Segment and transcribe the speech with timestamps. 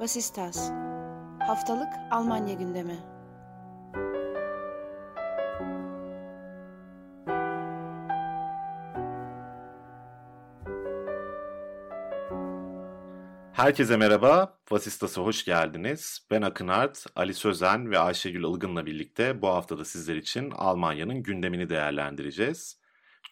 [0.00, 0.70] Vasistas
[1.38, 2.98] Haftalık Almanya gündemi
[13.52, 16.26] Herkese merhaba, Vasistas'a hoş geldiniz.
[16.30, 21.68] Ben Akın Art, Ali Sözen ve Ayşegül Ilgın'la birlikte bu haftada sizler için Almanya'nın gündemini
[21.68, 22.80] değerlendireceğiz.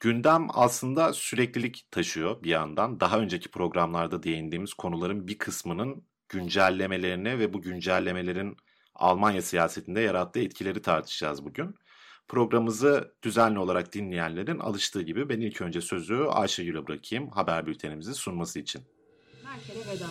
[0.00, 3.00] Gündem aslında süreklilik taşıyor bir yandan.
[3.00, 8.56] Daha önceki programlarda değindiğimiz konuların bir kısmının güncellemelerini ve bu güncellemelerin
[8.94, 11.74] Almanya siyasetinde yarattığı etkileri tartışacağız bugün.
[12.28, 18.58] Programımızı düzenli olarak dinleyenlerin alıştığı gibi ben ilk önce sözü Ayşegül'e bırakayım haber bültenimizi sunması
[18.58, 18.82] için.
[19.44, 20.06] Merkel'e veda.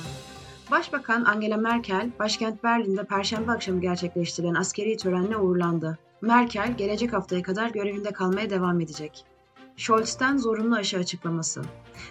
[0.72, 5.98] Başbakan Angela Merkel, başkent Berlin'de Perşembe akşamı gerçekleştirilen askeri törenle uğurlandı.
[6.22, 9.26] Merkel, gelecek haftaya kadar görevinde kalmaya devam edecek.
[9.78, 11.62] Scholz'ten zorunlu aşı açıklaması.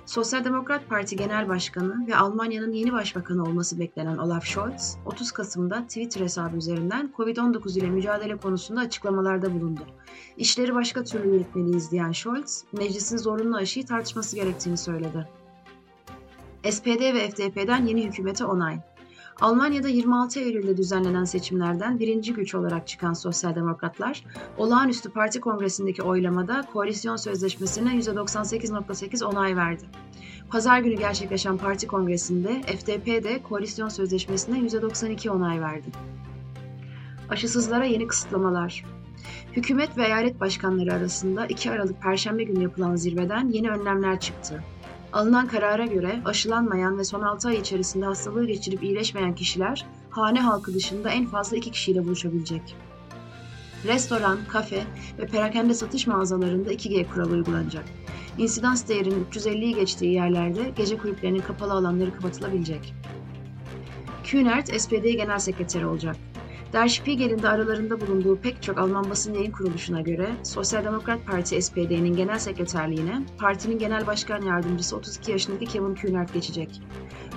[0.07, 5.83] Sosyal Demokrat Parti Genel Başkanı ve Almanya'nın yeni başbakanı olması beklenen Olaf Scholz, 30 Kasım'da
[5.83, 9.81] Twitter hesabı üzerinden COVID-19 ile mücadele konusunda açıklamalarda bulundu.
[10.37, 15.29] İşleri başka türlü yürütmeliyiz diyen Scholz, meclisin zorunlu aşıyı tartışması gerektiğini söyledi.
[16.71, 18.79] SPD ve FDP'den yeni hükümete onay.
[19.41, 24.25] Almanya'da 26 Eylül'de düzenlenen seçimlerden birinci güç olarak çıkan Sosyal Demokratlar,
[24.59, 29.85] olağanüstü parti kongresindeki oylamada koalisyon sözleşmesine %98.8 onay verdi.
[30.51, 35.87] Pazar günü gerçekleşen parti kongresinde FDP de koalisyon sözleşmesine %92 onay verdi.
[37.29, 38.85] Aşısızlara yeni kısıtlamalar.
[39.53, 44.65] Hükümet ve eyalet başkanları arasında 2 Aralık Perşembe günü yapılan zirveden yeni önlemler çıktı.
[45.13, 50.75] Alınan karara göre aşılanmayan ve son 6 ay içerisinde hastalığı geçirip iyileşmeyen kişiler hane halkı
[50.75, 52.77] dışında en fazla 2 kişiyle buluşabilecek.
[53.85, 54.85] Restoran, kafe
[55.19, 57.85] ve perakende satış mağazalarında 2G kuralı uygulanacak.
[58.39, 62.95] İnsidans değerinin 350'yi geçtiği yerlerde gece kulüplerinin kapalı alanları kapatılabilecek.
[64.25, 66.17] Kühnert, SPD Genel Sekreteri olacak.
[66.73, 71.63] Der Spiegel'in de aralarında bulunduğu pek çok Alman basın yayın kuruluşuna göre Sosyal Demokrat Parti
[71.63, 76.83] SPD'nin genel sekreterliğine partinin genel başkan yardımcısı 32 yaşındaki Kevin Kühnert geçecek.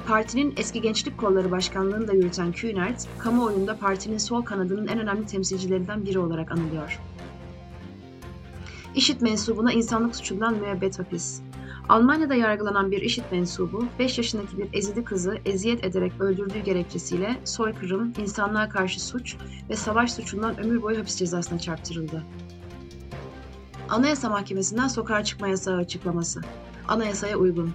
[0.07, 6.05] Partinin eski gençlik kolları başkanlığını da yürüten Kühnert, kamuoyunda partinin sol kanadının en önemli temsilcilerinden
[6.05, 6.99] biri olarak anılıyor.
[8.95, 11.41] İşit mensubuna insanlık suçundan müebbet hapis.
[11.89, 18.13] Almanya'da yargılanan bir IŞİD mensubu 5 yaşındaki bir ezidi kızı eziyet ederek öldürdüğü gerekçesiyle soykırım,
[18.17, 19.35] insanlığa karşı suç
[19.69, 22.23] ve savaş suçundan ömür boyu hapis cezasına çarptırıldı.
[23.89, 26.41] Anayasa Mahkemesi'nden sokağa çıkma yasağı açıklaması.
[26.87, 27.71] Anayasaya uygun.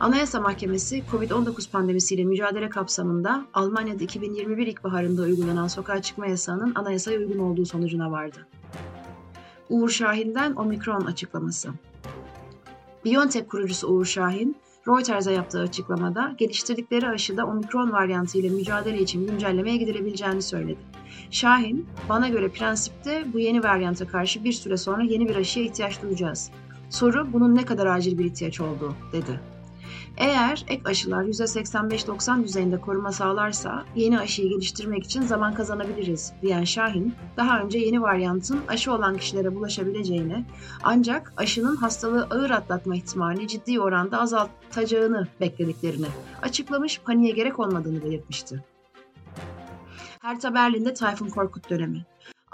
[0.00, 7.38] Anayasa Mahkemesi, COVID-19 pandemisiyle mücadele kapsamında Almanya'da 2021 ilkbaharında uygulanan sokağa çıkma yasağının anayasaya uygun
[7.38, 8.46] olduğu sonucuna vardı.
[9.68, 11.68] Uğur Şahin'den Omikron açıklaması.
[13.04, 14.56] BioNTech kurucusu Uğur Şahin,
[14.88, 20.78] Reuters'a yaptığı açıklamada geliştirdikleri aşıda omikron varyantı ile mücadele için güncellemeye gidilebileceğini söyledi.
[21.30, 26.02] Şahin, bana göre prensipte bu yeni varyanta karşı bir süre sonra yeni bir aşıya ihtiyaç
[26.02, 26.50] duyacağız.
[26.90, 29.40] Soru bunun ne kadar acil bir ihtiyaç olduğu, dedi.
[30.16, 37.14] Eğer ek aşılar %85-90 düzeyinde koruma sağlarsa yeni aşıyı geliştirmek için zaman kazanabiliriz diyen Şahin,
[37.36, 40.44] daha önce yeni varyantın aşı olan kişilere bulaşabileceğini
[40.82, 46.06] ancak aşının hastalığı ağır atlatma ihtimalini ciddi oranda azaltacağını beklediklerini
[46.42, 48.64] açıklamış paniğe gerek olmadığını belirtmişti.
[50.20, 52.04] Hertha Berlin'de Tayfun Korkut dönemi.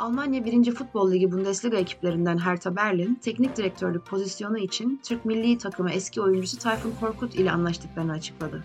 [0.00, 0.74] Almanya 1.
[0.74, 6.58] Futbol Ligi Bundesliga ekiplerinden Hertha Berlin, teknik direktörlük pozisyonu için Türk milli takımı eski oyuncusu
[6.58, 8.64] Tayfun Korkut ile anlaştıklarını açıkladı.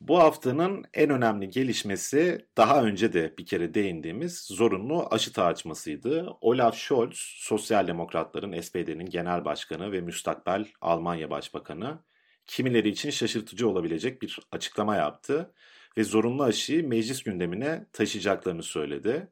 [0.00, 6.28] Bu haftanın en önemli gelişmesi daha önce de bir kere değindiğimiz zorunlu aşı tartışmasıydı.
[6.40, 11.98] Olaf Scholz, Sosyal Demokratların SPD'nin genel başkanı ve müstakbel Almanya Başbakanı,
[12.46, 15.52] kimileri için şaşırtıcı olabilecek bir açıklama yaptı
[15.96, 19.28] ve zorunlu aşıyı meclis gündemine taşıyacaklarını söyledi.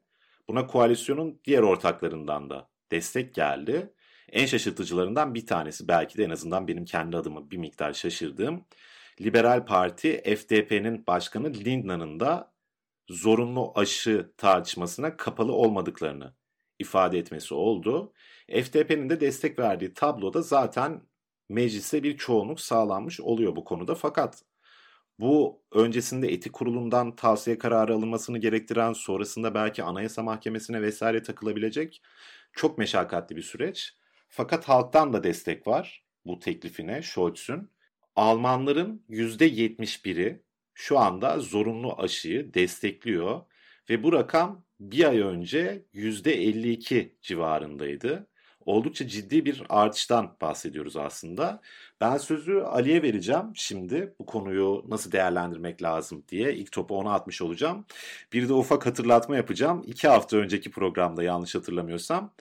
[0.47, 3.93] Buna koalisyonun diğer ortaklarından da destek geldi.
[4.31, 8.65] En şaşırtıcılarından bir tanesi belki de en azından benim kendi adımı bir miktar şaşırdığım
[9.21, 12.53] Liberal Parti FDP'nin başkanı Lindner'ın da
[13.09, 16.33] zorunlu aşı tartışmasına kapalı olmadıklarını
[16.79, 18.13] ifade etmesi oldu.
[18.49, 21.01] FDP'nin de destek verdiği tabloda zaten
[21.49, 23.95] mecliste bir çoğunluk sağlanmış oluyor bu konuda.
[23.95, 24.43] Fakat
[25.19, 32.01] bu öncesinde etik kurulundan tavsiye kararı alınmasını gerektiren, sonrasında belki anayasa mahkemesine vesaire takılabilecek
[32.53, 33.93] çok meşakkatli bir süreç.
[34.27, 37.71] Fakat halktan da destek var bu teklifine Scholz'ün.
[38.15, 40.43] Almanların %71'i
[40.73, 43.41] şu anda zorunlu aşıyı destekliyor
[43.89, 48.27] ve bu rakam bir ay önce %52 civarındaydı.
[48.65, 51.61] Oldukça ciddi bir artıştan bahsediyoruz aslında.
[52.01, 56.53] Ben sözü Ali'ye vereceğim şimdi bu konuyu nasıl değerlendirmek lazım diye.
[56.53, 57.85] ilk topu ona atmış olacağım.
[58.33, 59.83] Bir de ufak hatırlatma yapacağım.
[59.87, 62.33] İki hafta önceki programda yanlış hatırlamıyorsam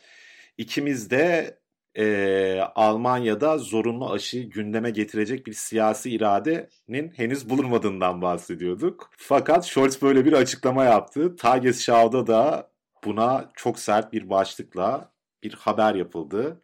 [0.58, 1.58] ikimiz de
[1.98, 9.10] e, Almanya'da zorunlu aşıyı gündeme getirecek bir siyasi iradenin henüz bulunmadığından bahsediyorduk.
[9.16, 11.36] Fakat Scholz böyle bir açıklama yaptı.
[11.36, 12.70] Tagesschau'da da
[13.04, 15.11] buna çok sert bir başlıkla
[15.42, 16.60] bir haber yapıldı.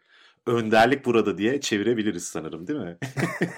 [0.47, 2.97] Önderlik burada diye çevirebiliriz sanırım değil mi?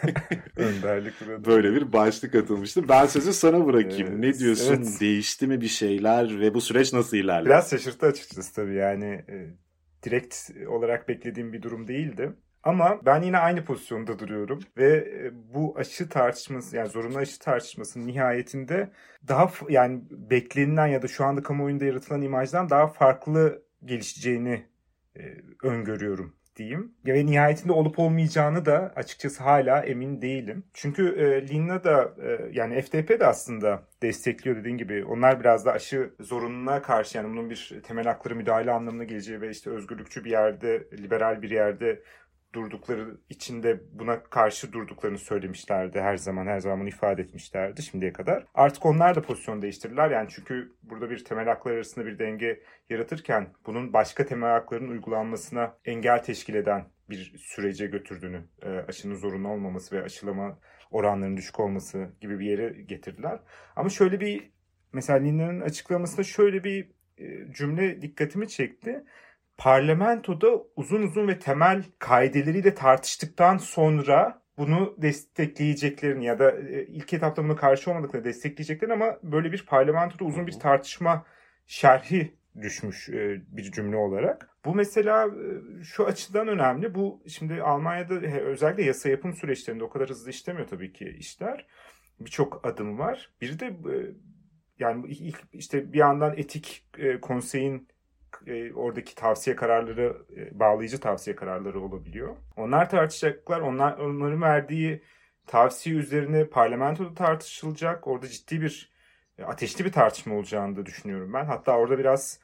[0.56, 1.44] Önderlik burada.
[1.44, 2.88] Böyle bir başlık atılmıştı.
[2.88, 4.08] Ben sözü sana bırakayım.
[4.08, 4.75] Evet, ne diyorsun?
[4.75, 5.00] Evet.
[5.00, 7.49] Değişti mi bir şeyler ve bu süreç nasıl ilerledi?
[7.49, 9.25] Biraz şaşırttı açıkçası tabii yani.
[9.28, 9.55] E,
[10.02, 12.32] direkt olarak beklediğim bir durum değildi.
[12.62, 18.06] Ama ben yine aynı pozisyonda duruyorum ve e, bu aşı tartışması yani zorunlu aşı tartışmasının
[18.06, 18.90] nihayetinde
[19.28, 24.69] daha yani beklenilen ya da şu anda kamuoyunda yaratılan imajdan daha farklı gelişeceğini
[25.62, 26.94] öngörüyorum diyeyim.
[27.06, 30.64] Ve nihayetinde olup olmayacağını da açıkçası hala emin değilim.
[30.75, 35.05] Çünkü e, Linna da e, yani FDP de aslında destekliyor dediğin gibi.
[35.05, 39.50] Onlar biraz da aşı zorunluluğuna karşı yani bunun bir temel hakları müdahale anlamına geleceği ve
[39.50, 42.02] işte özgürlükçü bir yerde, liberal bir yerde
[42.52, 48.47] durdukları içinde buna karşı durduklarını söylemişlerdi her zaman her zaman ifade etmişlerdi şimdiye kadar.
[48.55, 52.61] Artık onlar da pozisyon değiştirdiler yani çünkü burada bir temel haklar arasında bir denge
[52.91, 59.49] yaratırken bunun başka temel hakların uygulanmasına engel teşkil eden bir sürece götürdüğünü e, aşının zorunlu
[59.49, 60.58] olmaması ve aşılama
[60.91, 63.41] oranlarının düşük olması gibi bir yere getirdiler.
[63.76, 64.50] Ama şöyle bir
[64.93, 69.05] mesela Linna'nın açıklamasında şöyle bir e, cümle dikkatimi çekti
[69.60, 77.44] parlamentoda uzun uzun ve temel kaideleriyle tartıştıktan sonra bunu destekleyeceklerini ya da e, ilk etapta
[77.44, 81.26] buna karşı olmadıklarını destekleyeceklerini ama böyle bir parlamentoda uzun bir tartışma
[81.66, 84.50] şerhi düşmüş e, bir cümle olarak.
[84.64, 86.94] Bu mesela e, şu açıdan önemli.
[86.94, 91.66] Bu şimdi Almanya'da özellikle yasa yapım süreçlerinde o kadar hızlı işlemiyor tabii ki işler.
[92.20, 93.30] Birçok adım var.
[93.40, 93.76] Bir de
[94.78, 96.86] yani ilk işte bir yandan etik
[97.22, 97.88] konseyin
[98.47, 102.37] e, oradaki tavsiye kararları e, bağlayıcı tavsiye kararları olabiliyor.
[102.56, 103.61] Onlar tartışacaklar.
[103.61, 105.03] Onlar onların verdiği
[105.47, 108.06] tavsiye üzerine parlamentoda tartışılacak.
[108.06, 108.93] Orada ciddi bir
[109.38, 111.44] e, ateşli bir tartışma olacağını da düşünüyorum ben.
[111.44, 112.41] Hatta orada biraz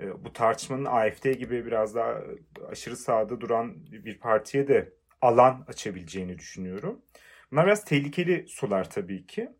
[0.00, 2.22] e, bu tartışmanın AFD gibi biraz daha
[2.70, 4.92] aşırı sağda duran bir partiye de
[5.22, 7.02] alan açabileceğini düşünüyorum.
[7.52, 9.50] Bunlar biraz tehlikeli sular tabii ki.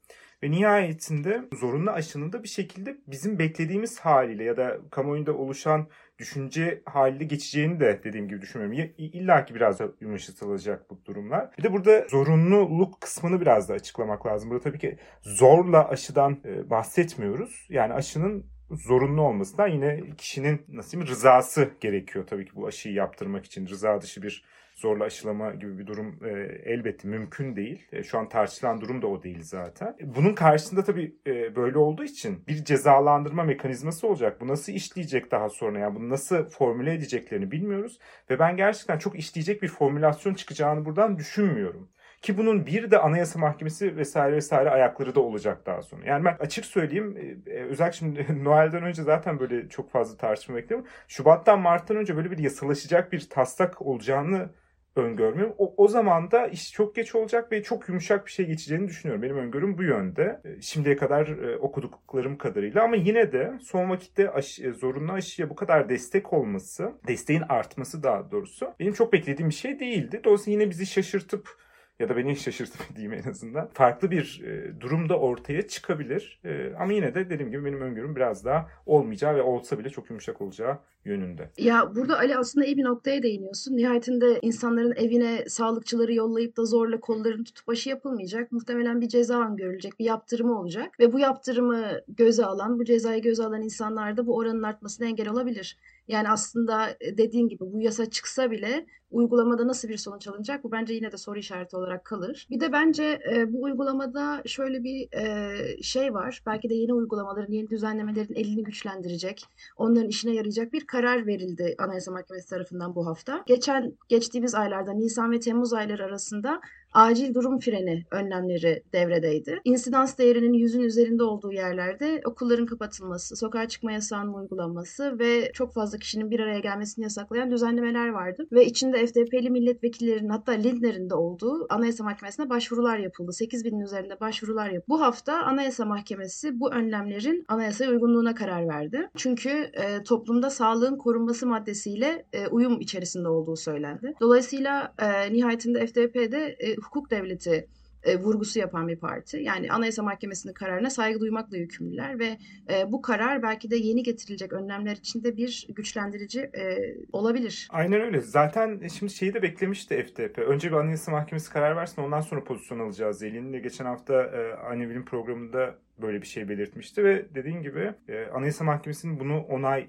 [0.42, 5.88] Ve nihayetinde zorunlu aşının da bir şekilde bizim beklediğimiz haliyle ya da kamuoyunda oluşan
[6.18, 8.94] düşünce haliyle geçeceğini de dediğim gibi düşünmüyorum.
[8.98, 11.50] İlla ki biraz yumuşatılacak bu durumlar.
[11.58, 14.50] Bir de burada zorunluluk kısmını biraz da açıklamak lazım.
[14.50, 17.66] Burada tabii ki zorla aşıdan e, bahsetmiyoruz.
[17.68, 23.44] Yani aşının zorunlu olmasından yine kişinin nasıl diyeyim rızası gerekiyor tabii ki bu aşıyı yaptırmak
[23.44, 23.66] için.
[23.66, 24.44] Rıza dışı bir
[24.76, 26.31] zorla aşılama gibi bir durum e,
[26.64, 27.87] elbette mümkün değil.
[27.93, 29.96] E, şu an tartışılan durum da o değil zaten.
[30.00, 34.40] E, bunun karşısında tabii e, böyle olduğu için bir cezalandırma mekanizması olacak.
[34.40, 35.78] Bu nasıl işleyecek daha sonra?
[35.78, 37.99] Yani bunu nasıl formüle edeceklerini bilmiyoruz.
[38.31, 41.88] Ve ben gerçekten çok işleyecek bir formülasyon çıkacağını buradan düşünmüyorum.
[42.23, 46.05] Ki bunun bir de Anayasa Mahkemesi vesaire vesaire ayakları da olacak daha sonra.
[46.06, 50.56] Yani ben açık söyleyeyim e, e, özellikle şimdi Noel'den önce zaten böyle çok fazla tartışma
[50.56, 50.87] bekliyorum.
[51.08, 54.50] Şubat'tan Mart'tan önce böyle bir yasalaşacak bir taslak olacağını
[54.96, 55.54] öngörmüyorum.
[55.58, 59.22] O, o zaman da iş çok geç olacak ve çok yumuşak bir şey geçeceğini düşünüyorum.
[59.22, 60.40] Benim öngörüm bu yönde.
[60.44, 65.50] E, şimdiye kadar e, okuduklarım kadarıyla ama yine de son vakitte aşı, e, zorunlu aşıya
[65.50, 70.20] bu kadar destek olması, desteğin artması daha doğrusu benim çok beklediğim bir şey değildi.
[70.24, 71.65] Dolayısıyla yine bizi şaşırtıp
[72.00, 73.68] ya da beni şaşırttı diyeyim en azından.
[73.72, 76.40] Farklı bir e, durum da ortaya çıkabilir.
[76.44, 80.10] E, ama yine de dediğim gibi benim öngörüm biraz daha olmayacağı ve olsa bile çok
[80.10, 81.50] yumuşak olacağı yönünde.
[81.58, 83.76] Ya burada Ali aslında iyi bir noktaya değiniyorsun.
[83.76, 88.52] Nihayetinde insanların evine sağlıkçıları yollayıp da zorla kollarını tutup aşı yapılmayacak.
[88.52, 91.00] Muhtemelen bir ceza görülecek, bir yaptırımı olacak.
[91.00, 95.28] Ve bu yaptırımı göze alan, bu cezayı göze alan insanlar da bu oranın artmasına engel
[95.28, 95.78] olabilir.
[96.08, 100.72] Yani aslında e, dediğin gibi bu yasa çıksa bile uygulamada nasıl bir sonuç alınacak bu
[100.72, 102.46] bence yine de soru işareti olarak kalır.
[102.50, 106.42] Bir de bence e, bu uygulamada şöyle bir e, şey var.
[106.46, 109.44] Belki de yeni uygulamaların, yeni düzenlemelerin elini güçlendirecek,
[109.76, 113.42] onların işine yarayacak bir karar verildi Anayasa Mahkemesi tarafından bu hafta.
[113.46, 116.60] Geçen geçtiğimiz aylarda Nisan ve Temmuz ayları arasında
[116.96, 119.60] acil durum freni önlemleri devredeydi.
[119.64, 125.98] İnsidans değerinin yüzün üzerinde olduğu yerlerde okulların kapatılması, sokağa çıkma yasağının uygulanması ve çok fazla
[125.98, 128.46] kişinin bir araya gelmesini yasaklayan düzenlemeler vardı.
[128.52, 133.32] Ve içinde FDP'li milletvekillerinin hatta Lindner'in de olduğu Anayasa Mahkemesi'ne başvurular yapıldı.
[133.32, 134.86] 8 binin üzerinde başvurular yapıldı.
[134.88, 139.08] Bu hafta Anayasa Mahkemesi bu önlemlerin anayasa uygunluğuna karar verdi.
[139.16, 144.14] Çünkü e, toplumda sağlığın korunması maddesiyle e, uyum içerisinde olduğu söylendi.
[144.20, 147.69] Dolayısıyla e, nihayetinde FDP'de e, hukuk devleti
[148.07, 149.37] e, vurgusu yapan bir parti.
[149.37, 152.38] Yani Anayasa Mahkemesi'nin kararına saygı duymakla yükümlüler ve
[152.71, 156.78] e, bu karar belki de yeni getirilecek önlemler içinde bir güçlendirici e,
[157.12, 157.69] olabilir.
[157.71, 158.21] Aynen öyle.
[158.21, 160.38] Zaten şimdi şeyi de beklemişti FDP.
[160.38, 163.19] Önce bir Anayasa Mahkemesi karar versin ondan sonra pozisyon alacağız.
[163.19, 168.64] Zeli'nin geçen hafta e, Annevil'in programında böyle bir şey belirtmişti ve dediğin gibi e, Anayasa
[168.64, 169.88] Mahkemesi'nin bunu onay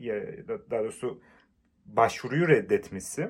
[0.69, 1.21] daha doğrusu
[1.85, 3.29] başvuruyu reddetmesi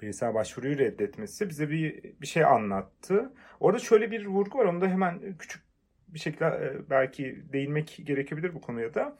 [0.00, 3.32] bireysel başvuruyu reddetmesi bize bir bir şey anlattı.
[3.60, 4.64] Orada şöyle bir vurgu var.
[4.64, 5.62] Onu da hemen küçük
[6.08, 9.16] bir şekilde e, belki değinmek gerekebilir bu konuya da.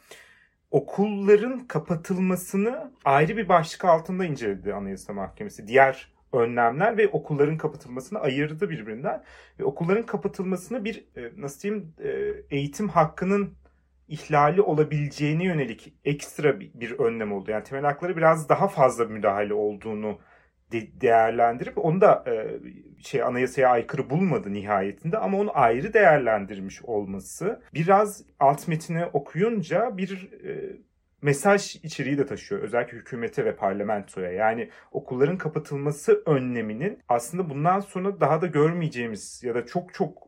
[0.71, 5.66] Okulların kapatılmasını ayrı bir başlık altında inceledi Anayasa Mahkemesi.
[5.66, 9.23] Diğer önlemler ve okulların kapatılmasını ayırdı birbirinden.
[9.61, 12.11] Ve okulların kapatılmasını bir e, nasıl diyeyim e,
[12.56, 13.54] eğitim hakkının
[14.09, 17.50] ihlali olabileceğine yönelik ekstra bir önlem oldu.
[17.50, 20.18] Yani temel hakları biraz daha fazla müdahale olduğunu
[20.73, 22.33] de- değerlendirip onu da e,
[23.03, 30.33] şey anayasaya aykırı bulmadı nihayetinde ama onu ayrı değerlendirmiş olması biraz alt metini okuyunca bir
[30.45, 30.77] e,
[31.23, 32.63] mesaj içeriği de taşıyor.
[32.63, 34.33] Özellikle hükümete ve parlamentoya.
[34.33, 40.25] Yani okulların kapatılması önleminin aslında bundan sonra daha da görmeyeceğimiz ya da çok çok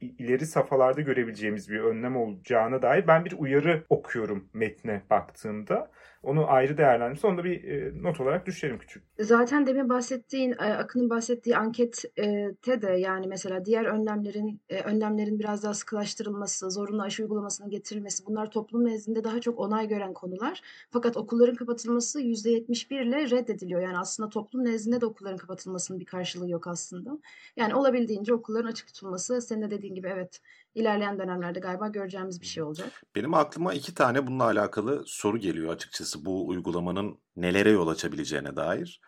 [0.00, 5.90] ileri safhalarda görebileceğimiz bir önlem olacağına dair ben bir uyarı okuyorum metne baktığımda.
[6.24, 7.24] Onu ayrı değerlendirmiş.
[7.24, 9.02] Onu bir e, not olarak düşelim küçük.
[9.20, 15.62] Zaten demin bahsettiğin, e, Akın'ın bahsettiği ankette de yani mesela diğer önlemlerin e, önlemlerin biraz
[15.62, 20.62] daha sıkılaştırılması, zorunlu aşı uygulamasının getirilmesi bunlar toplum nezdinde daha çok onay gören konular.
[20.90, 23.80] Fakat okulların kapatılması %71 ile reddediliyor.
[23.80, 27.18] Yani aslında toplum nezdinde de okulların kapatılmasının bir karşılığı yok aslında.
[27.56, 30.40] Yani olabildiğince okulların açık tutulması senin de dediğin gibi evet
[30.74, 33.02] ilerleyen dönemlerde galiba göreceğimiz bir şey olacak.
[33.14, 39.00] Benim aklıma iki tane bununla alakalı soru geliyor açıkçası bu uygulamanın nelere yol açabileceğine dair.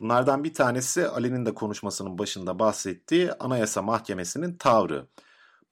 [0.00, 5.06] Bunlardan bir tanesi Ali'nin de konuşmasının başında bahsettiği Anayasa Mahkemesi'nin tavrı.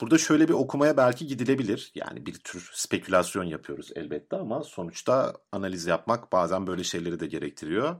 [0.00, 1.92] Burada şöyle bir okumaya belki gidilebilir.
[1.94, 7.96] Yani bir tür spekülasyon yapıyoruz elbette ama sonuçta analiz yapmak bazen böyle şeyleri de gerektiriyor.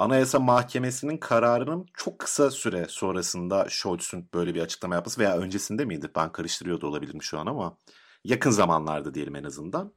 [0.00, 6.10] Anayasa Mahkemesi'nin kararının çok kısa süre sonrasında Scholz'un böyle bir açıklama yapması veya öncesinde miydi?
[6.16, 7.76] Ben karıştırıyor da olabilirim şu an ama
[8.24, 9.92] yakın zamanlarda diyelim en azından.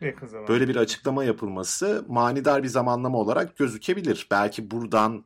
[0.00, 0.48] Yakın zaman.
[0.48, 4.26] Böyle bir açıklama yapılması manidar bir zamanlama olarak gözükebilir.
[4.30, 5.24] Belki buradan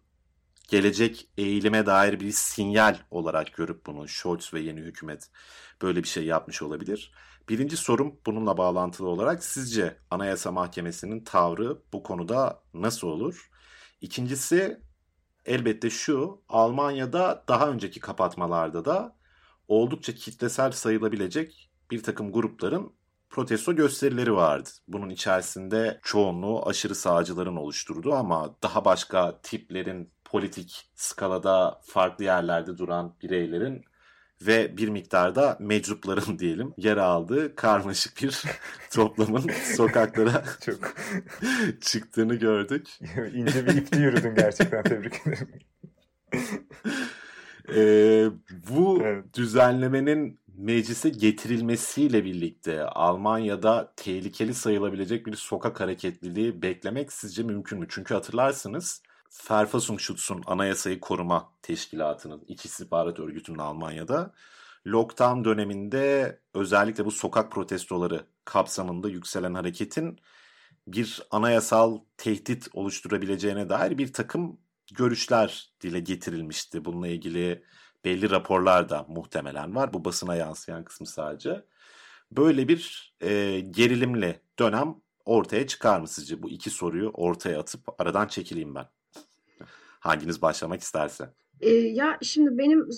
[0.69, 5.31] gelecek eğilime dair bir sinyal olarak görüp bunu Scholz ve yeni hükümet
[5.83, 7.13] böyle bir şey yapmış olabilir.
[7.49, 13.51] Birinci sorum bununla bağlantılı olarak sizce Anayasa Mahkemesi'nin tavrı bu konuda nasıl olur?
[14.01, 14.81] İkincisi
[15.47, 19.17] elbette şu Almanya'da daha önceki kapatmalarda da
[19.69, 22.93] oldukça kitlesel sayılabilecek bir takım grupların
[23.31, 24.69] protesto gösterileri vardı.
[24.89, 33.15] Bunun içerisinde çoğunluğu aşırı sağcıların oluşturduğu ama daha başka tiplerin politik skalada farklı yerlerde duran
[33.23, 33.85] bireylerin
[34.43, 38.43] ve bir miktarda meczupların diyelim yer aldığı karmaşık bir
[38.93, 40.95] toplamın sokaklara Çok
[41.81, 42.89] çıktığını gördük.
[43.35, 45.49] ince bir ipte yürüdün gerçekten tebrik ederim.
[47.75, 48.27] Ee,
[48.71, 49.35] bu Evet.
[49.37, 57.87] düzenlemenin meclise getirilmesiyle birlikte Almanya'da tehlikeli sayılabilecek bir sokak hareketliliği beklemek sizce mümkün mü?
[57.89, 59.03] Çünkü hatırlarsınız
[59.51, 64.35] Verfassungsschutz'un Anayasayı Koruma Teşkilatı'nın iç istihbarat örgütünün Almanya'da
[64.87, 70.21] lockdown döneminde özellikle bu sokak protestoları kapsamında yükselen hareketin
[70.87, 74.61] bir anayasal tehdit oluşturabileceğine dair bir takım
[74.95, 76.85] görüşler dile getirilmişti.
[76.85, 77.65] Bununla ilgili
[78.05, 79.93] belli raporlar da muhtemelen var.
[79.93, 81.65] Bu basına yansıyan kısmı sadece.
[82.33, 84.95] Böyle bir e, gerilimli dönem
[85.25, 86.43] ortaya çıkar mı sizce?
[86.43, 88.87] Bu iki soruyu ortaya atıp aradan çekileyim ben.
[90.01, 91.31] Hanginiz başlamak isterse.
[91.61, 92.89] E, ya şimdi benim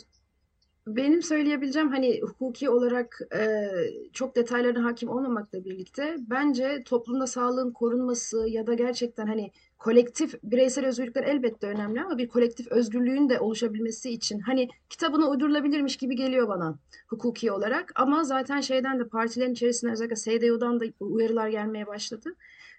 [0.86, 3.70] benim söyleyebileceğim hani hukuki olarak e,
[4.12, 9.50] çok detaylarına hakim olmamakla birlikte bence toplumda sağlığın korunması ya da gerçekten hani
[9.82, 14.40] kolektif bireysel özgürlükler elbette önemli ama bir kolektif özgürlüğün de oluşabilmesi için.
[14.40, 20.16] Hani kitabına uydurulabilirmiş gibi geliyor bana hukuki olarak ama zaten şeyden de partilerin içerisinde özellikle
[20.16, 22.34] SDU'dan da uyarılar gelmeye başladı.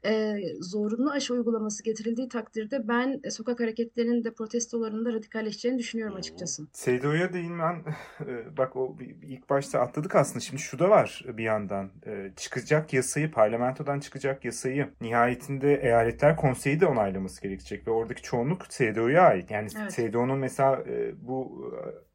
[0.06, 6.16] E, zorunlu aşı uygulaması getirildiği takdirde ben e, sokak hareketlerinin de protestolarının da radikalleşeceğini düşünüyorum
[6.16, 6.68] açıkçası.
[6.74, 7.76] SDO'ya değinmen
[8.28, 10.40] e, bak o ilk başta atladık aslında.
[10.40, 11.92] Şimdi şu da var bir yandan.
[12.06, 18.66] E, çıkacak yasayı parlamentodan çıkacak yasayı nihayetinde eyaletler konseyi de onaylaması gerekecek ve oradaki çoğunluk
[18.70, 19.52] SDO'ya ait.
[19.52, 19.94] Yani evet.
[19.94, 21.66] SDO'nun mesela e, bu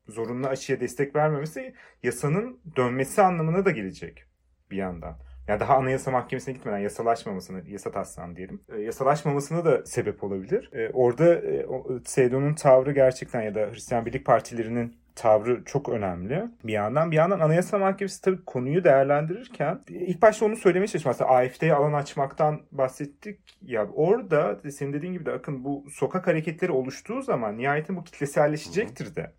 [0.08, 4.25] zorunlu aşıya destek vermemesi yasanın dönmesi anlamına da gelecek
[4.70, 5.18] bir yandan.
[5.49, 10.70] Yani daha Anayasa Mahkemesi'ne gitmeden yasalaşmamasını, yasa taslağını diyelim, e, yasalaşmamasına da sebep olabilir.
[10.73, 11.66] E, orada e,
[12.04, 17.10] SEDO'nun tavrı gerçekten ya da Hristiyan Birlik Partilerinin tavrı çok önemli bir yandan.
[17.10, 21.12] Bir yandan Anayasa Mahkemesi tabii konuyu değerlendirirken ilk başta onu söylemeye çalıştım.
[21.12, 23.40] Mesela AFD'ye alan açmaktan bahsettik.
[23.62, 29.16] Ya orada senin dediğin gibi de akın bu sokak hareketleri oluştuğu zaman nihayetinde bu kitleselleşecektir
[29.16, 29.32] de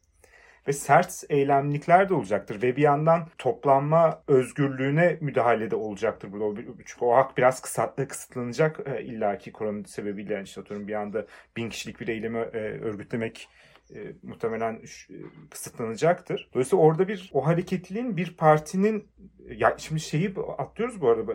[0.68, 6.62] ve sert eylemlikler de olacaktır ve bir yandan toplanma özgürlüğüne müdahale de olacaktır burada.
[6.86, 11.26] Çünkü o hak biraz kısıtlı, kısıtlanacak e, illaki korona sebebiyle yani işte bir anda
[11.58, 13.50] bin kişilik bir eylemi e, örgütlemek
[13.96, 15.14] e, muhtemelen e,
[15.50, 16.50] kısıtlanacaktır.
[16.54, 19.08] Dolayısıyla orada bir o hareketliliğin bir partinin
[19.50, 21.34] ya şimdi şeyi atlıyoruz bu arada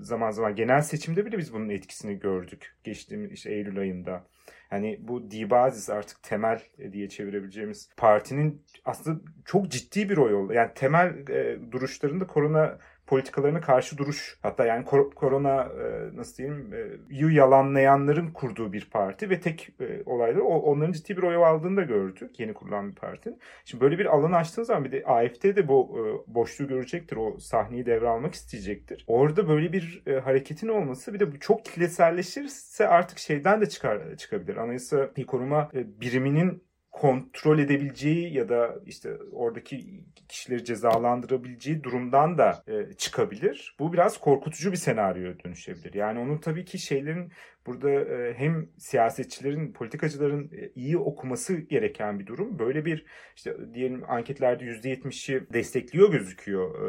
[0.00, 4.24] zaman zaman genel seçimde bile biz bunun etkisini gördük geçtiğimiz işte Eylül ayında.
[4.70, 6.60] Hani bu dibazis artık temel
[6.92, 10.52] diye çevirebileceğimiz partinin aslında çok ciddi bir oy oldu.
[10.52, 12.78] Yani temel e, duruşlarında korona
[13.08, 16.74] politikalarına karşı duruş hatta yani kor- korona e, nasıl diyeyim
[17.10, 21.76] e, yalanlayanların kurduğu bir parti ve tek e, olayları o, onların ciddi bir oy aldığını
[21.76, 23.38] da gördük yeni kurulan bir partinin.
[23.64, 27.16] Şimdi böyle bir alanı açtığın zaman bir de AFD de bu e, boşluğu görecektir.
[27.16, 29.04] O sahneyi devralmak isteyecektir.
[29.06, 34.16] Orada böyle bir e, hareketin olması bir de bu çok kitleselleşirse artık şeyden de çıkar
[34.16, 34.56] çıkabilir.
[34.56, 36.67] Anayasa koruma e, biriminin
[36.98, 43.76] kontrol edebileceği ya da işte oradaki kişileri cezalandırabileceği durumdan da e, çıkabilir.
[43.78, 45.94] Bu biraz korkutucu bir senaryoya dönüşebilir.
[45.94, 47.32] Yani onun tabii ki şeylerin
[47.66, 52.58] burada e, hem siyasetçilerin, politikacıların e, iyi okuması gereken bir durum.
[52.58, 56.88] Böyle bir işte diyelim anketlerde %70'i destekliyor gözüküyor e,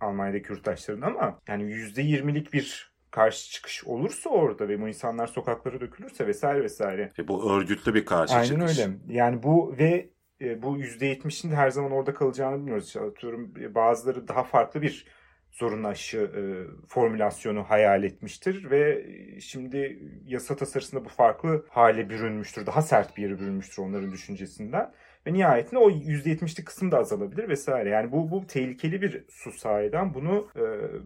[0.00, 6.26] Almanya'daki yurttaşların ama yani %20'lik bir karşı çıkış olursa orada ve bu insanlar sokaklara dökülürse
[6.26, 7.12] vesaire vesaire.
[7.18, 8.78] Ve bu örgütlü bir karşı Aynen çıkış.
[8.78, 9.14] Aynen öyle.
[9.14, 12.86] Yani bu ve e, bu %70'in de her zaman orada kalacağını bilmiyoruz.
[12.86, 15.06] İşte atıyorum e, bazıları daha farklı bir
[15.50, 16.42] zorunlu aşı e,
[16.88, 19.06] formülasyonu hayal etmiştir ve
[19.40, 22.66] şimdi yasa tasarısında bu farklı hale bürünmüştür.
[22.66, 24.92] Daha sert bir yere bürünmüştür onların düşüncesinden.
[25.26, 27.90] Ve nihayetinde o %70'lik kısım da azalabilir vesaire.
[27.90, 30.14] Yani bu, bu tehlikeli bir su sahiden.
[30.14, 30.64] Bunu e,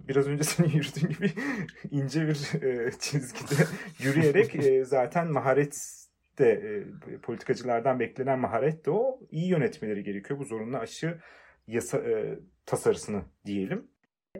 [0.08, 1.30] biraz önce senin yürüdüğün gibi
[1.90, 3.62] ince bir e, çizgide
[3.98, 6.06] yürüyerek e, zaten maharet
[6.38, 9.20] de e, politikacılardan beklenen maharet de o.
[9.30, 10.40] iyi yönetmeleri gerekiyor.
[10.40, 11.18] Bu zorunlu aşı
[11.66, 13.90] yasa e, tasarısını diyelim.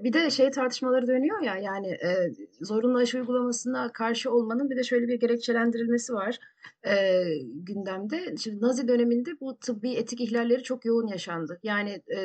[0.05, 2.31] Bir de şey tartışmaları dönüyor ya yani e,
[2.61, 6.39] zorunlu aşı uygulamasına karşı olmanın bir de şöyle bir gerekçelendirilmesi var
[6.87, 8.37] e, gündemde.
[8.37, 11.61] Şimdi Nazi döneminde bu tıbbi etik ihlalleri çok yoğun yaşandı.
[11.63, 12.19] Yani e,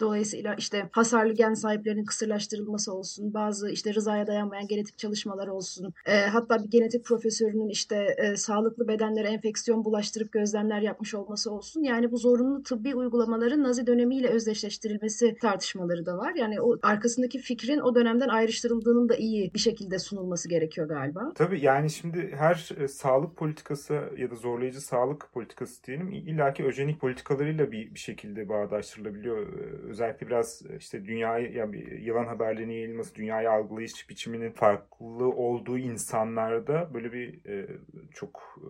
[0.00, 6.20] Dolayısıyla işte hasarlı gen sahiplerinin kısırlaştırılması olsun, bazı işte rızaya dayanmayan genetik çalışmalar olsun, e,
[6.20, 11.82] hatta bir genetik profesörünün işte e, sağlıklı bedenlere enfeksiyon bulaştırıp gözlemler yapmış olması olsun.
[11.82, 16.32] Yani bu zorunlu tıbbi uygulamaların Nazi dönemiyle özdeşleştirilmesi tartışmaları da var.
[16.34, 21.32] Yani o arkasındaki fikrin o dönemden ayrıştırıldığının da iyi bir şekilde sunulması gerekiyor galiba.
[21.34, 27.00] Tabii yani şimdi her e, sağlık politikası ya da zorlayıcı sağlık politikası diyelim illaki öjenik
[27.00, 33.14] politikalarıyla bir, bir şekilde bağdaştırılabiliyor e, özellikle biraz e, işte dünyayı yani yılan haberlerinin yayılması,
[33.14, 37.68] dünyayı algılayış biçiminin farklı olduğu insanlarda böyle bir e,
[38.14, 38.66] çok e,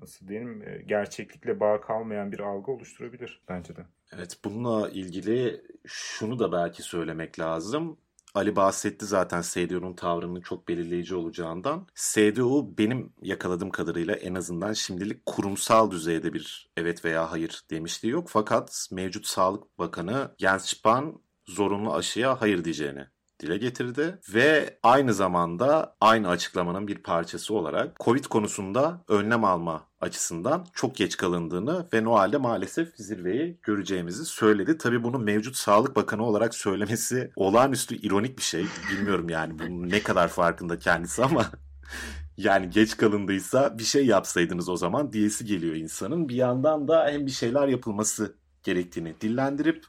[0.00, 3.80] nasıl diyelim e, gerçeklikle bağ kalmayan bir algı oluşturabilir bence de.
[4.14, 7.96] Evet bununla ilgili şunu da belki söylemek lazım.
[8.34, 11.86] Ali bahsetti zaten SDU'nun tavrının çok belirleyici olacağından.
[11.94, 18.28] SDU benim yakaladığım kadarıyla en azından şimdilik kurumsal düzeyde bir evet veya hayır demişliği yok.
[18.30, 21.04] Fakat mevcut Sağlık Bakanı Jens Spahn
[21.46, 23.06] zorunlu aşıya hayır diyeceğini
[23.40, 30.66] dile getirdi ve aynı zamanda aynı açıklamanın bir parçası olarak Covid konusunda önlem alma açısından
[30.74, 34.78] çok geç kalındığını ve Noel'de maalesef zirveyi göreceğimizi söyledi.
[34.78, 38.66] Tabii bunu mevcut Sağlık Bakanı olarak söylemesi olağanüstü ironik bir şey.
[38.92, 41.46] Bilmiyorum yani bunun ne kadar farkında kendisi ama
[42.36, 46.28] yani geç kalındıysa bir şey yapsaydınız o zaman diyesi geliyor insanın.
[46.28, 49.84] Bir yandan da hem bir şeyler yapılması gerektiğini dillendirip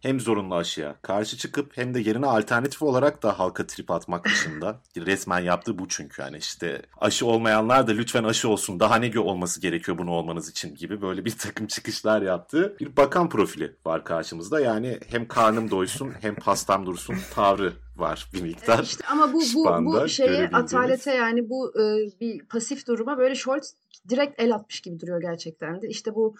[0.00, 4.80] hem zorunlu aşıya karşı çıkıp hem de yerine alternatif olarak da halka trip atmak dışında
[4.96, 9.60] resmen yaptığı bu çünkü yani işte aşı olmayanlar da lütfen aşı olsun daha ne olması
[9.60, 12.76] gerekiyor bunu olmanız için gibi böyle bir takım çıkışlar yaptı.
[12.80, 18.42] Bir bakan profili var karşımızda yani hem karnım doysun hem pastam dursun tavrı var bir
[18.42, 18.82] miktar.
[18.82, 23.74] İşte ama bu bu bu şeye atalete yani bu e, bir pasif duruma böyle Scholz
[24.08, 25.88] direkt el atmış gibi duruyor gerçekten de.
[25.88, 26.34] İşte bu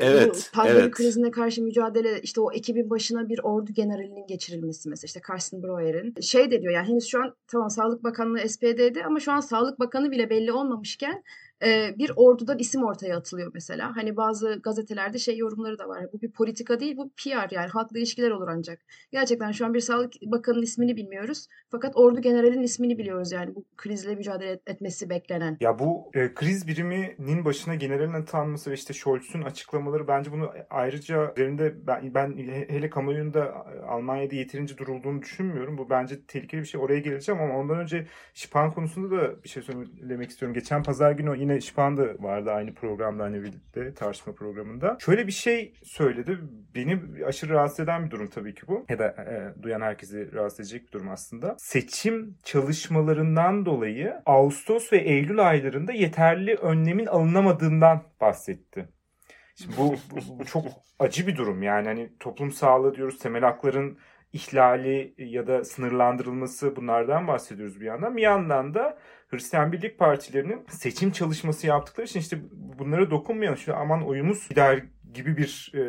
[0.00, 0.90] evet, pandemi evet.
[0.90, 6.20] krizine karşı mücadele işte o ekibin başına bir ordu generalinin geçirilmesi mesela işte Carsten Breuer'in
[6.20, 9.80] şey de diyor yani henüz şu an tamam Sağlık Bakanlığı SPD'de ama şu an Sağlık
[9.80, 11.22] Bakanı bile belli olmamışken
[11.98, 13.96] bir ordudan isim ortaya atılıyor mesela.
[13.96, 16.06] Hani bazı gazetelerde şey yorumları da var.
[16.12, 18.78] Bu bir politika değil, bu PR yani halkla ilişkiler olur ancak.
[19.12, 21.46] Gerçekten şu an bir Sağlık Bakanı'nın ismini bilmiyoruz.
[21.70, 25.56] Fakat ordu generalinin ismini biliyoruz yani bu krizle mücadele et, etmesi beklenen.
[25.60, 31.32] Ya bu e, kriz biriminin başına generalin atanması ve işte Scholz'un açıklamaları bence bunu ayrıca
[31.36, 32.36] üzerinde ben, ben
[32.68, 35.78] hele kamuoyunda Almanya'da yeterince durulduğunu düşünmüyorum.
[35.78, 36.80] Bu bence tehlikeli bir şey.
[36.80, 40.54] Oraya geleceğim ama ondan önce Şipan konusunda da bir şey söylemek istiyorum.
[40.54, 44.98] Geçen pazar günü yine yine Şipan da vardı aynı programda hani birlikte tartışma programında.
[45.00, 46.38] Şöyle bir şey söyledi.
[46.74, 48.86] Beni aşırı rahatsız eden bir durum tabii ki bu.
[48.88, 51.56] Ya da e, duyan herkesi rahatsız edecek bir durum aslında.
[51.58, 58.88] Seçim çalışmalarından dolayı Ağustos ve Eylül aylarında yeterli önlemin alınamadığından bahsetti.
[59.56, 60.64] Şimdi bu, bu, bu çok
[60.98, 63.98] acı bir durum yani hani toplum sağlığı diyoruz temel hakların
[64.32, 68.16] ihlali ya da sınırlandırılması bunlardan bahsediyoruz bir yandan.
[68.16, 72.38] Bir yandan da Hristiyan Birlik Partilerinin seçim çalışması yaptıkları için işte
[72.78, 73.58] bunlara dokunmayalım.
[73.58, 74.82] Şu aman oyumuz gider
[75.14, 75.80] gibi bir e,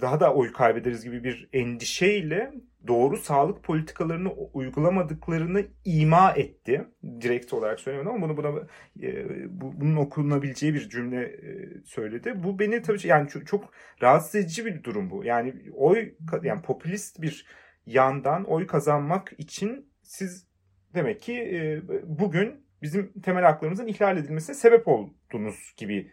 [0.00, 2.52] daha da oy kaybederiz gibi bir endişeyle
[2.86, 6.84] doğru sağlık politikalarını uygulamadıklarını ima etti.
[7.20, 8.66] Direkt olarak söylemedim ama bunu buna
[9.02, 9.26] e,
[9.60, 12.34] bunun okunabileceği bir cümle e, söyledi.
[12.44, 13.72] Bu beni tabii yani çok, çok
[14.02, 15.24] rahatsız edici bir durum bu.
[15.24, 17.46] Yani oy yani popülist bir
[17.86, 20.46] yandan oy kazanmak için siz
[20.94, 26.10] demek ki e, bugün bizim temel haklarımızın ihlal edilmesine sebep oldunuz gibi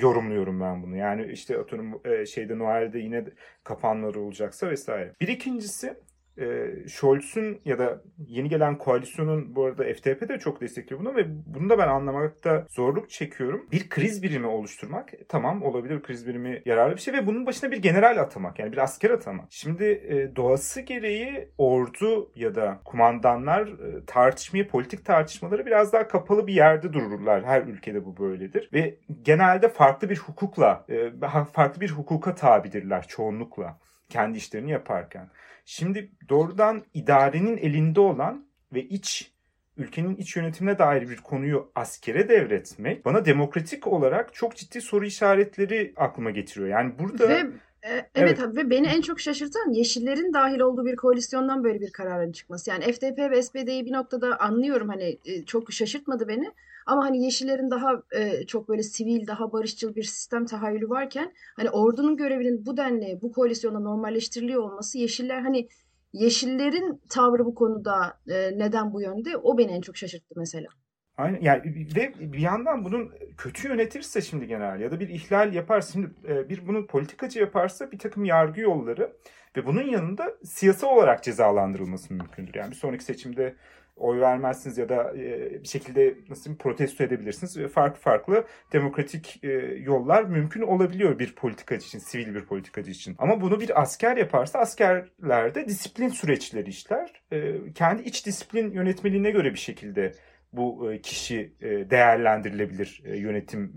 [0.00, 0.96] yorumluyorum ben bunu.
[0.96, 3.24] Yani işte atıyorum e, şeyde Noel'de yine
[3.64, 5.12] kapanları olacaksa vesaire.
[5.20, 5.96] Bir ikincisi
[6.38, 11.24] e, Scholz'un ya da yeni gelen koalisyonun bu arada FTP de çok destekliyor bunu ve
[11.46, 13.66] bunu da ben anlamakta zorluk çekiyorum.
[13.72, 17.82] Bir kriz birimi oluşturmak tamam olabilir kriz birimi yararlı bir şey ve bunun başına bir
[17.82, 19.46] general atamak yani bir asker atamak.
[19.50, 26.46] Şimdi e, doğası gereği ordu ya da kumandanlar e, tartışmayı, politik tartışmaları biraz daha kapalı
[26.46, 27.44] bir yerde dururlar.
[27.44, 31.10] Her ülkede bu böyledir ve genelde farklı bir hukukla, e,
[31.52, 35.30] farklı bir hukuka tabidirler çoğunlukla kendi işlerini yaparken.
[35.64, 39.32] Şimdi doğrudan idarenin elinde olan ve iç
[39.76, 45.92] ülkenin iç yönetimine dair bir konuyu askere devretmek bana demokratik olarak çok ciddi soru işaretleri
[45.96, 46.68] aklıma getiriyor.
[46.68, 47.46] Yani burada ve e,
[47.88, 51.92] Evet, evet abi ve beni en çok şaşırtan Yeşillerin dahil olduğu bir koalisyondan böyle bir
[51.92, 52.70] kararın çıkması.
[52.70, 56.52] Yani FDP ve SPD'yi bir noktada anlıyorum hani e, çok şaşırtmadı beni.
[56.86, 61.70] Ama hani Yeşillerin daha e, çok böyle sivil, daha barışçıl bir sistem tahayyülü varken hani
[61.70, 65.68] ordunun görevinin bu denli bu koalisyonda normalleştiriliyor olması Yeşiller hani
[66.12, 70.68] Yeşillerin tavrı bu konuda e, neden bu yönde o beni en çok şaşırttı mesela.
[71.16, 75.92] Aynen yani ve bir yandan bunun kötü yönetirse şimdi genel ya da bir ihlal yaparsa
[75.92, 79.12] şimdi e, bir bunu politikacı yaparsa bir takım yargı yolları
[79.56, 82.54] ve bunun yanında siyasal olarak cezalandırılması mümkündür.
[82.54, 83.54] Yani bir sonraki seçimde
[83.96, 87.72] oy vermezsiniz ya da e, bir şekilde nasıl protesto edebilirsiniz.
[87.72, 89.48] Farklı farklı demokratik e,
[89.84, 93.14] yollar mümkün olabiliyor bir politikacı için, sivil bir politikacı için.
[93.18, 97.22] Ama bunu bir asker yaparsa askerlerde disiplin süreçleri işler.
[97.32, 100.12] E, kendi iç disiplin yönetmeliğine göre bir şekilde
[100.52, 101.52] bu kişi
[101.90, 103.74] değerlendirilebilir yönetim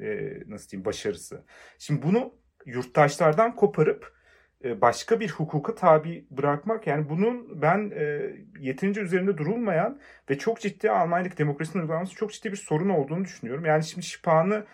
[0.47, 1.43] nasıl diyeyim başarısı.
[1.79, 2.33] Şimdi bunu
[2.65, 4.18] yurttaşlardan koparıp
[4.63, 10.91] başka bir hukuka tabi bırakmak yani bunun ben e, yeterince üzerinde durulmayan ve çok ciddi
[10.91, 13.65] Almanya'daki demokrasinin uygulanması çok ciddi bir sorun olduğunu düşünüyorum.
[13.65, 14.65] Yani şimdi şipanı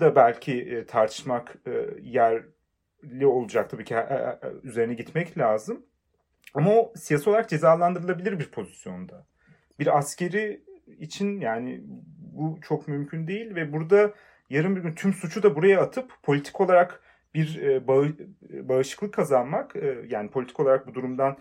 [0.00, 5.86] da belki e, tartışmak e, yerli olacak tabii ki e, e, üzerine gitmek lazım.
[6.54, 9.26] Ama o siyasi olarak cezalandırılabilir bir pozisyonda.
[9.78, 10.64] Bir askeri
[10.98, 11.80] için yani
[12.32, 14.12] bu çok mümkün değil ve burada
[14.50, 17.00] yarın bir gün tüm suçu da buraya atıp politik olarak
[17.34, 21.36] bir e, bağı, bağışıklık kazanmak e, yani politik olarak bu durumdan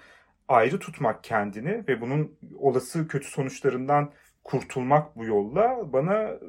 [0.47, 4.11] ayrı tutmak kendini ve bunun olası kötü sonuçlarından
[4.43, 6.39] kurtulmak bu yolla bana e,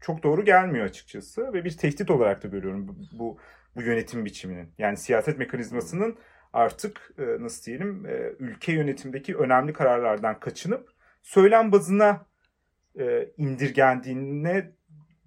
[0.00, 3.38] çok doğru gelmiyor açıkçası ve bir tehdit olarak da görüyorum bu, bu,
[3.76, 4.72] bu yönetim biçiminin.
[4.78, 6.16] Yani siyaset mekanizmasının
[6.52, 8.04] artık nasıl diyelim
[8.38, 12.26] ülke yönetimdeki önemli kararlardan kaçınıp söylem bazına
[13.36, 14.72] indirgendiğine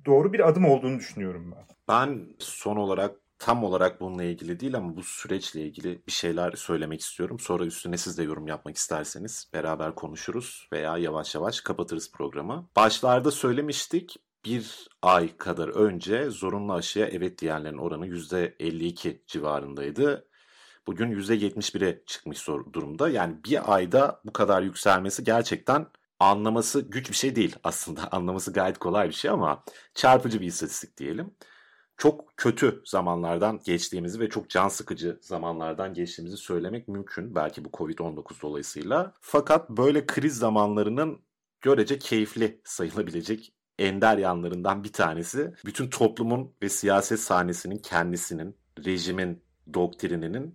[0.06, 1.66] doğru bir adım olduğunu düşünüyorum ben.
[1.88, 7.02] Ben son olarak tam olarak bununla ilgili değil ama bu süreçle ilgili bir şeyler söylemek
[7.02, 7.40] istiyorum.
[7.40, 12.70] Sonra üstüne siz de yorum yapmak isterseniz beraber konuşuruz veya yavaş yavaş kapatırız programı.
[12.76, 20.28] Başlarda söylemiştik bir ay kadar önce zorunlu aşıya evet diyenlerin oranı %52 civarındaydı.
[20.88, 23.10] Bugün %71'e çıkmış durumda.
[23.10, 25.88] Yani bir ayda bu kadar yükselmesi gerçekten
[26.20, 28.08] anlaması güç bir şey değil aslında.
[28.12, 29.64] Anlaması gayet kolay bir şey ama
[29.96, 31.36] çarpıcı bir istatistik diyelim.
[32.02, 37.36] Çok kötü zamanlardan geçtiğimizi ve çok can sıkıcı zamanlardan geçtiğimizi söylemek mümkün.
[37.36, 39.14] Belki bu Covid-19 dolayısıyla.
[39.20, 41.20] Fakat böyle kriz zamanlarının
[41.62, 50.54] görece keyifli sayılabilecek ender yanlarından bir tanesi bütün toplumun ve siyaset sahnesinin kendisinin, rejimin doktrininin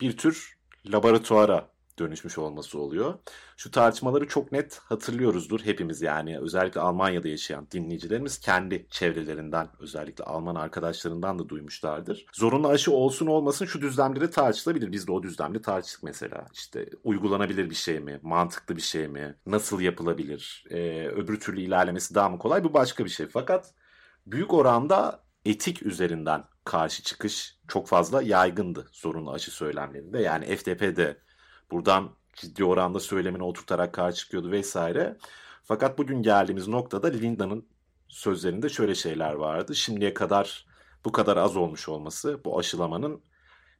[0.00, 3.14] bir tür laboratuvara dönüşmüş olması oluyor.
[3.56, 10.54] Şu tartışmaları çok net hatırlıyoruzdur hepimiz yani özellikle Almanya'da yaşayan dinleyicilerimiz kendi çevrelerinden özellikle Alman
[10.54, 12.26] arkadaşlarından da duymuşlardır.
[12.32, 14.92] Zorunlu aşı olsun olmasın şu düzlemleri tartışılabilir.
[14.92, 16.46] Biz de o düzlemde tartıştık mesela.
[16.52, 18.20] İşte uygulanabilir bir şey mi?
[18.22, 19.34] Mantıklı bir şey mi?
[19.46, 20.64] Nasıl yapılabilir?
[20.70, 22.64] Ee, öbür türlü ilerlemesi daha mı kolay?
[22.64, 23.26] Bu başka bir şey.
[23.26, 23.74] Fakat
[24.26, 30.18] büyük oranda etik üzerinden karşı çıkış çok fazla yaygındı zorunlu aşı söylemlerinde.
[30.18, 30.96] Yani FDP
[31.70, 35.16] buradan ciddi oranda söylemini oturtarak karşı çıkıyordu vesaire.
[35.64, 37.68] Fakat bugün geldiğimiz noktada Linda'nın
[38.08, 39.74] sözlerinde şöyle şeyler vardı.
[39.74, 40.66] Şimdiye kadar
[41.04, 43.22] bu kadar az olmuş olması bu aşılamanın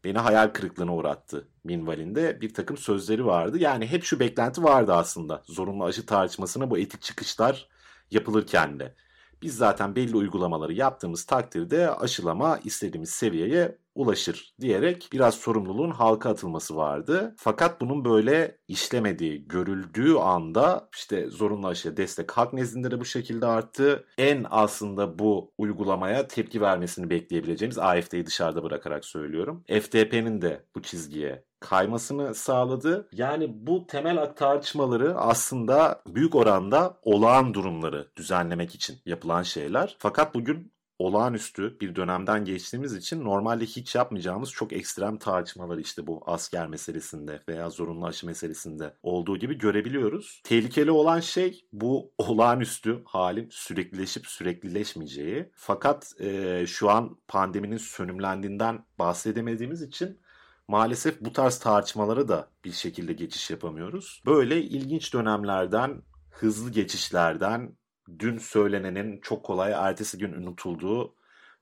[0.04, 3.58] beni hayal kırıklığına uğrattı minvalinde bir takım sözleri vardı.
[3.58, 7.68] Yani hep şu beklenti vardı aslında zorunlu aşı tartışmasına bu etik çıkışlar
[8.10, 8.94] yapılırken de.
[9.42, 16.76] Biz zaten belli uygulamaları yaptığımız takdirde aşılama istediğimiz seviyeye ulaşır diyerek biraz sorumluluğun halka atılması
[16.76, 17.34] vardı.
[17.38, 23.46] Fakat bunun böyle işlemediği, görüldüğü anda işte zorunlu aşıya destek halk nezdinde de bu şekilde
[23.46, 24.04] arttı.
[24.18, 29.64] En aslında bu uygulamaya tepki vermesini bekleyebileceğimiz AFD'yi dışarıda bırakarak söylüyorum.
[29.68, 33.08] FDP'nin de bu çizgiye kaymasını sağladı.
[33.12, 39.96] Yani bu temel tartışmaları aslında büyük oranda olağan durumları düzenlemek için yapılan şeyler.
[39.98, 46.22] Fakat bugün olağanüstü bir dönemden geçtiğimiz için normalde hiç yapmayacağımız çok ekstrem tartışmalar işte bu
[46.26, 50.40] asker meselesinde veya zorunlu aşı meselesinde olduğu gibi görebiliyoruz.
[50.44, 55.50] Tehlikeli olan şey bu olağanüstü halin süreklileşip süreklileşmeyeceği.
[55.54, 60.20] Fakat e, şu an pandeminin sönümlendiğinden bahsedemediğimiz için
[60.68, 64.22] maalesef bu tarz tartışmalara da bir şekilde geçiş yapamıyoruz.
[64.26, 67.77] Böyle ilginç dönemlerden, hızlı geçişlerden,
[68.18, 71.14] dün söylenenin çok kolay ertesi gün unutulduğu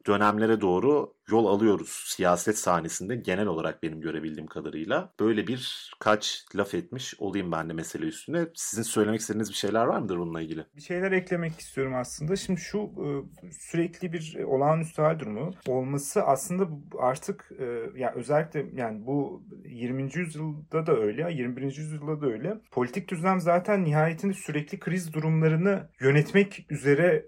[0.07, 5.13] dönemlere doğru yol alıyoruz siyaset sahnesinde genel olarak benim görebildiğim kadarıyla.
[5.21, 8.47] Böyle bir kaç laf etmiş olayım ben de mesele üstüne.
[8.55, 10.67] Sizin söylemek istediğiniz bir şeyler var mıdır bununla ilgili?
[10.77, 12.37] Bir şeyler eklemek istiyorum aslında.
[12.37, 13.07] Şimdi şu e,
[13.53, 17.65] sürekli bir olağanüstü hal durumu olması aslında artık e,
[18.01, 20.11] yani özellikle yani bu 20.
[20.15, 21.63] yüzyılda da öyle, 21.
[21.63, 22.57] yüzyılda da öyle.
[22.71, 27.27] Politik düzlem zaten nihayetinde sürekli kriz durumlarını yönetmek üzere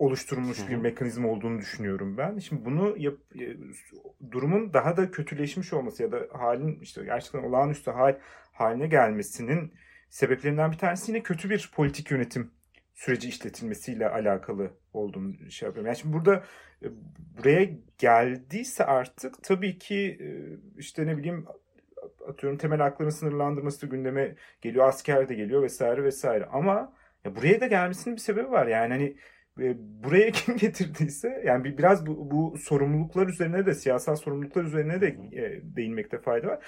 [0.00, 2.38] oluşturulmuş bir mekanizma olduğunu düşünüyorum ben.
[2.38, 3.56] Şimdi bunu yap, e,
[4.30, 8.18] durumun daha da kötüleşmiş olması ya da halin işte gerçekten olağanüstü hal
[8.52, 9.74] haline gelmesinin
[10.08, 12.50] sebeplerinden bir tanesi yine kötü bir politik yönetim
[12.94, 15.86] süreci işletilmesiyle alakalı olduğunu şey yapıyorum.
[15.86, 16.44] Yani şimdi burada
[16.82, 16.88] e,
[17.38, 20.28] buraya geldiyse artık tabii ki e,
[20.78, 21.46] işte ne bileyim
[22.28, 24.88] atıyorum temel hakların sınırlandırması gündeme geliyor.
[24.88, 26.44] Asker de geliyor vesaire vesaire.
[26.44, 26.92] Ama
[27.24, 28.66] ya buraya da gelmesinin bir sebebi var.
[28.66, 29.16] Yani hani
[29.56, 35.60] buraya kim getirdiyse yani biraz bu, bu sorumluluklar üzerine de siyasal sorumluluklar üzerine de e,
[35.76, 36.64] değinmekte fayda var.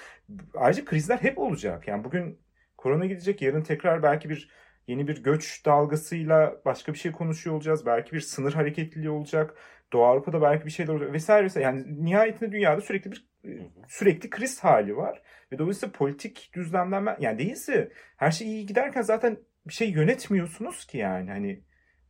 [0.55, 1.87] Ayrıca krizler hep olacak.
[1.87, 2.39] Yani bugün
[2.77, 4.49] korona gidecek, yarın tekrar belki bir
[4.87, 7.85] yeni bir göç dalgasıyla başka bir şey konuşuyor olacağız.
[7.85, 9.55] Belki bir sınır hareketliliği olacak.
[9.93, 11.65] Doğu Avrupa'da belki bir şeyler olacak vesaire vesaire.
[11.65, 13.27] Yani nihayetinde dünyada sürekli bir
[13.87, 15.21] sürekli kriz hali var.
[15.51, 20.97] Ve dolayısıyla politik düzlemden yani değilse her şey iyi giderken zaten bir şey yönetmiyorsunuz ki
[20.97, 21.29] yani.
[21.29, 21.63] Hani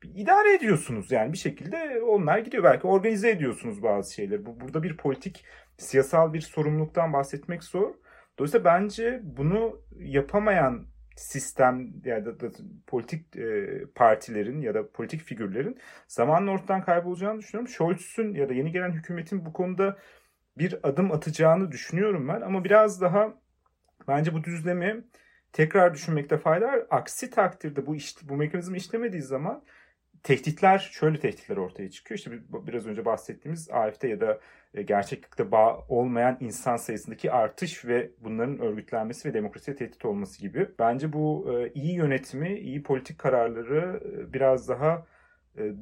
[0.06, 2.64] idare ediyorsunuz yani bir şekilde onlar gidiyor.
[2.64, 4.46] Belki organize ediyorsunuz bazı şeyleri.
[4.46, 5.46] Bu burada bir politik
[5.78, 7.94] siyasal bir sorumluluktan bahsetmek zor.
[8.40, 10.86] Dolayısıyla bence bunu yapamayan
[11.16, 12.52] sistem ya da, da
[12.88, 17.74] politik e, partilerin ya da politik figürlerin zamanla ortadan kaybolacağını düşünüyorum.
[17.74, 19.98] Scholz'un ya da yeni gelen hükümetin bu konuda
[20.58, 23.34] bir adım atacağını düşünüyorum ben ama biraz daha
[24.08, 25.04] bence bu düzlemi
[25.54, 26.80] tekrar düşünmekte fayda var.
[26.90, 29.64] Aksi takdirde bu iş, bu mekanizma işlemediği zaman
[30.24, 32.18] tehditler şöyle tehditler ortaya çıkıyor.
[32.18, 34.40] İşte biraz önce bahsettiğimiz AFD ya da
[34.74, 40.70] e, gerçeklikte bağ olmayan insan sayısındaki artış ve bunların örgütlenmesi ve demokrasiye tehdit olması gibi.
[40.80, 45.06] Bence bu e, iyi yönetimi, iyi politik kararları e, biraz daha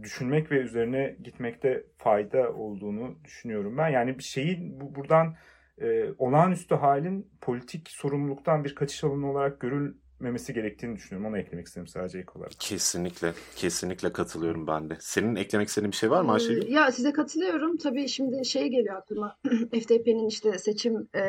[0.04, 3.90] düşünmek ve üzerine gitmekte fayda olduğunu düşünüyorum ben.
[3.90, 5.36] Yani bir şeyin bu, buradan
[6.18, 11.30] olağanüstü halin politik sorumluluktan bir kaçış alanı olarak görül memesi gerektiğini düşünüyorum.
[11.34, 12.52] Onu eklemek istedim sadece ilk olarak.
[12.60, 13.34] Kesinlikle.
[13.56, 14.98] Kesinlikle katılıyorum ben de.
[15.00, 16.68] Senin eklemek istediğin bir şey var mı Ayşegül?
[16.68, 17.78] Ee, Ya size katılıyorum.
[17.78, 19.38] Tabii şimdi şey geliyor aklıma.
[19.72, 21.22] FDP'nin işte seçim e,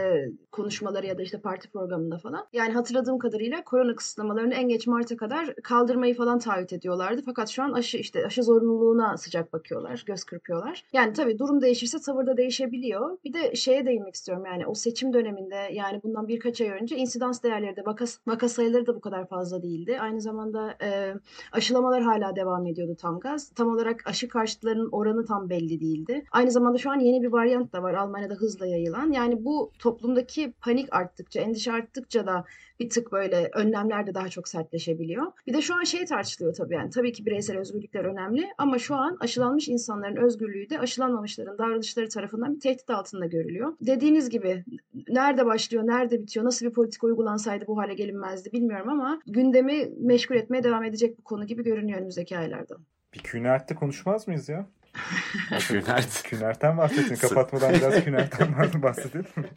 [0.53, 2.47] konuşmaları ya da işte parti programında falan.
[2.53, 7.23] Yani hatırladığım kadarıyla korona kısıtlamalarını en geç Mart'a kadar kaldırmayı falan taahhüt ediyorlardı.
[7.25, 10.85] Fakat şu an aşı işte aşı zorunluluğuna sıcak bakıyorlar, göz kırpıyorlar.
[10.93, 13.19] Yani tabii durum değişirse tavır da değişebiliyor.
[13.25, 17.43] Bir de şeye değinmek istiyorum yani o seçim döneminde yani bundan birkaç ay önce insidans
[17.43, 19.99] değerleri de vaka, vaka sayıları da bu kadar fazla değildi.
[20.01, 21.15] Aynı zamanda e,
[21.53, 23.51] aşılamalar hala devam ediyordu tam gaz.
[23.55, 26.25] Tam olarak aşı karşıtlarının oranı tam belli değildi.
[26.33, 29.13] Aynı zamanda şu an yeni bir varyant da var Almanya'da hızla yayılan.
[29.13, 32.45] Yani bu toplumdaki panik arttıkça, endişe arttıkça da
[32.83, 35.33] bir tık böyle önlemler de daha çok sertleşebiliyor.
[35.47, 36.91] Bir de şu an şey tartışılıyor tabii yani.
[36.91, 42.55] Tabii ki bireysel özgürlükler önemli ama şu an aşılanmış insanların özgürlüğü de aşılanmamışların davranışları tarafından
[42.55, 43.73] bir tehdit altında görülüyor.
[43.81, 44.65] Dediğiniz gibi
[45.09, 50.37] nerede başlıyor, nerede bitiyor, nasıl bir politika uygulansaydı bu hale gelinmezdi bilmiyorum ama gündemi meşgul
[50.37, 52.77] etmeye devam edecek bu konu gibi görünüyor önümüzdeki aylarda.
[53.15, 54.67] Bir Kühnert'te konuşmaz mıyız ya?
[55.59, 56.23] Kühnert.
[56.23, 57.15] Kühnert'ten bahsedin.
[57.15, 59.49] Kapatmadan biraz Kühnert'ten bahsedelim mi?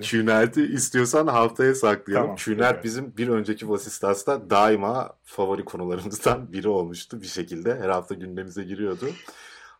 [0.00, 2.26] Kühnert'i istiyorsan haftaya saklayalım.
[2.26, 2.84] Tamam, Kühnert peki.
[2.84, 7.78] bizim bir önceki Vasistas'ta daima favori konularımızdan biri olmuştu bir şekilde.
[7.80, 9.06] Her hafta gündemimize giriyordu.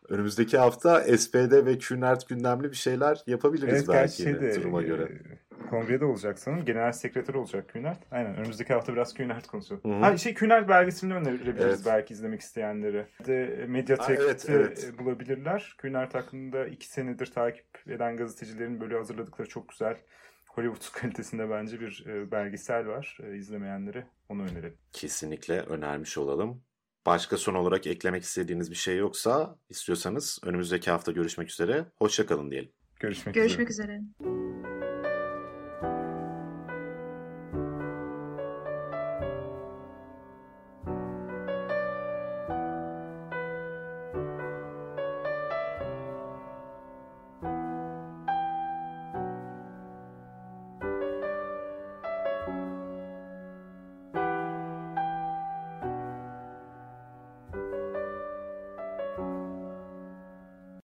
[0.09, 5.11] Önümüzdeki hafta SPD ve Kühnert gündemli bir şeyler yapabiliriz Evet belki şeyde duruma e, göre.
[5.65, 6.65] Kongrede olacak sanırım.
[6.65, 7.99] Genel sekreter olacak Kühnert.
[8.11, 9.89] Aynen önümüzdeki hafta biraz Kühnert hı.
[9.89, 11.81] Ha, şey Kühnert belgeselini önerebiliriz Evet.
[11.85, 13.07] belki izlemek isteyenlere.
[13.27, 14.91] De, Mediatek'te evet, evet.
[14.93, 15.75] e, bulabilirler.
[15.77, 19.97] Kühnert hakkında iki senedir takip eden gazetecilerin böyle hazırladıkları çok güzel
[20.49, 23.17] Hollywood kalitesinde bence bir e, belgesel var.
[23.23, 24.77] E, izlemeyenlere onu önerelim.
[24.93, 26.63] Kesinlikle önermiş olalım.
[27.05, 31.85] Başka son olarak eklemek istediğiniz bir şey yoksa istiyorsanız önümüzdeki hafta görüşmek üzere.
[31.95, 32.71] Hoşçakalın diyelim.
[32.99, 34.01] Görüşmek, Görüşmek üzere.
[34.19, 34.44] üzere.